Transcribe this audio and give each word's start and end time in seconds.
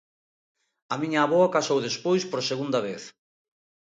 A 0.93 0.95
miña 1.01 1.21
avoa 1.23 1.53
casou 1.55 1.79
despois 1.87 2.23
por 2.31 2.41
segunda 2.51 2.79
vez. 2.87 3.03